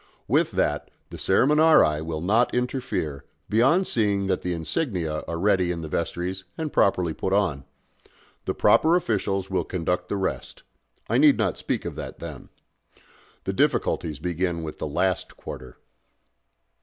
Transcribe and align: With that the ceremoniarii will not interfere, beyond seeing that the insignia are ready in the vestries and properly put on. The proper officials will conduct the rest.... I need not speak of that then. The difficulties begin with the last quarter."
With 0.27 0.49
that 0.53 0.89
the 1.11 1.17
ceremoniarii 1.17 2.03
will 2.03 2.21
not 2.21 2.51
interfere, 2.55 3.23
beyond 3.49 3.85
seeing 3.85 4.25
that 4.25 4.41
the 4.41 4.51
insignia 4.51 5.23
are 5.27 5.37
ready 5.37 5.69
in 5.69 5.81
the 5.81 5.87
vestries 5.87 6.43
and 6.57 6.73
properly 6.73 7.13
put 7.13 7.33
on. 7.33 7.65
The 8.45 8.55
proper 8.55 8.95
officials 8.95 9.51
will 9.51 9.63
conduct 9.63 10.09
the 10.09 10.17
rest.... 10.17 10.63
I 11.07 11.19
need 11.19 11.37
not 11.37 11.55
speak 11.55 11.85
of 11.85 11.93
that 11.97 12.17
then. 12.17 12.49
The 13.43 13.53
difficulties 13.53 14.17
begin 14.17 14.63
with 14.63 14.79
the 14.79 14.87
last 14.87 15.37
quarter." 15.37 15.77